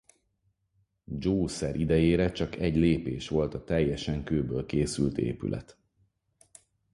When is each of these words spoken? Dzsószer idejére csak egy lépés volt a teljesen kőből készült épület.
Dzsószer 1.03 1.75
idejére 1.75 2.31
csak 2.31 2.55
egy 2.55 2.75
lépés 2.75 3.27
volt 3.27 3.53
a 3.53 3.63
teljesen 3.63 4.23
kőből 4.23 4.65
készült 4.65 5.17
épület. 5.17 5.77